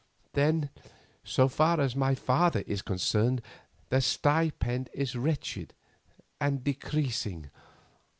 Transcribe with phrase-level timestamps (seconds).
[0.33, 0.71] Then,
[1.23, 3.39] so far as my father is concerned,
[3.89, 5.75] the stipend is wretched
[6.39, 7.51] and decreasing.